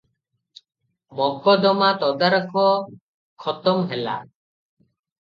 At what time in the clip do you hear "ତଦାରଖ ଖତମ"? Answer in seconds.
2.03-3.85